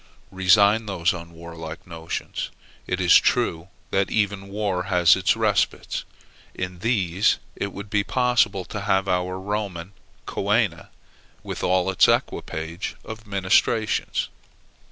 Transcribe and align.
Resign 0.31 0.87
these 0.87 1.13
unwarlike 1.13 1.85
notions. 1.85 2.49
It 2.87 2.99
is 2.99 3.19
true 3.19 3.67
that 3.91 4.09
even 4.09 4.47
war 4.47 4.85
has 4.85 5.15
its 5.15 5.35
respites; 5.35 6.05
in 6.55 6.79
these 6.79 7.37
it 7.55 7.71
would 7.71 7.91
be 7.91 8.03
possible 8.03 8.65
to 8.65 8.81
have 8.81 9.07
our 9.07 9.39
Roman 9.39 9.93
coena 10.25 10.89
with 11.43 11.63
all 11.63 11.87
its 11.91 12.07
equipage 12.07 12.95
of 13.05 13.27
ministrations. 13.27 14.29